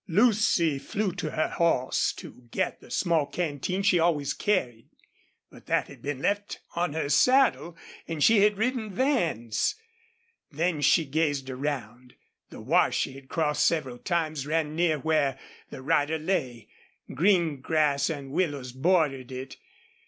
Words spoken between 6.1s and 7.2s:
left on her